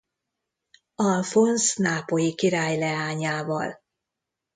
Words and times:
Alfonz 0.95 1.75
nápolyi 1.75 2.35
király 2.35 2.77
leányával. 2.77 3.81